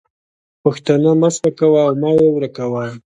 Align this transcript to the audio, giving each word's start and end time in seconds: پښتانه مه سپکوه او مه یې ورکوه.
پښتانه 0.63 1.11
مه 1.19 1.29
سپکوه 1.35 1.79
او 1.87 1.93
مه 2.01 2.09
یې 2.17 2.27
ورکوه. 2.31 2.83